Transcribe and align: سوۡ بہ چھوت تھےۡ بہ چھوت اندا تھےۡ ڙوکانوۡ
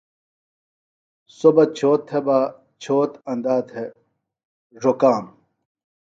سوۡ 1.37 1.53
بہ 1.55 1.63
چھوت 1.77 2.01
تھےۡ 2.07 2.23
بہ 2.25 2.39
چھوت 2.81 3.11
اندا 3.31 3.55
تھےۡ 3.69 3.91
ڙوکانوۡ 4.81 5.35